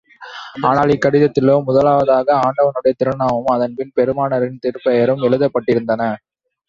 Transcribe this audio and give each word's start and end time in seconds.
ஆனால், 0.61 0.89
இக்கடிதத்திலோ, 0.89 1.63
முதலாவதாக, 1.63 2.39
ஆண்டவனுடைய 2.39 2.93
திருநாமமும், 3.03 3.53
அதன் 3.53 3.75
பின் 3.75 3.91
பெருமானாரின் 3.93 4.59
திருப்பெயரும் 4.61 5.23
எழுதப்பட்டிருந்தன. 5.23 6.01